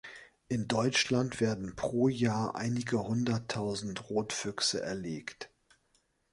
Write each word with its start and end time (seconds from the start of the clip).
In 0.47 0.67
Deutschland 0.67 1.39
werden 1.41 1.75
pro 1.75 2.07
Jahr 2.07 2.55
einige 2.55 3.07
Hunderttausend 3.07 4.09
Rotfüchse 4.09 4.81
erlegt. 4.81 5.51